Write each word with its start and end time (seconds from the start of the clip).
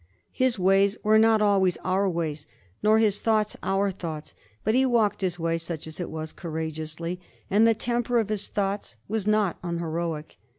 His 0.31 0.57
ways 0.57 0.97
were 1.03 1.19
not 1.19 1.43
al 1.43 1.61
ways 1.61 1.77
our 1.85 2.09
ways, 2.09 2.47
nor 2.81 2.97
his 2.97 3.19
thoughts 3.19 3.55
our 3.61 3.91
thoughts; 3.91 4.33
but 4.63 4.73
he 4.73 4.83
walked 4.83 5.21
his 5.21 5.37
way, 5.37 5.59
such 5.59 5.85
as 5.85 5.99
it 5.99 6.09
was, 6.09 6.33
courageously, 6.33 7.21
and 7.51 7.67
the 7.67 7.75
tem 7.75 8.01
per 8.01 8.17
of 8.17 8.29
his 8.29 8.47
thoughts 8.47 8.97
was 9.07 9.27
not 9.27 9.59
unheroic. 9.61 10.37